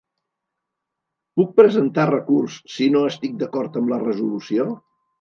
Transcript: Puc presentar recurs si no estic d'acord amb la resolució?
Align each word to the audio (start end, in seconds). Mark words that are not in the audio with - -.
Puc 1.41 1.53
presentar 1.61 2.07
recurs 2.13 2.57
si 2.79 2.91
no 2.97 3.05
estic 3.13 3.39
d'acord 3.45 3.83
amb 3.83 3.97
la 3.97 4.05
resolució? 4.11 4.71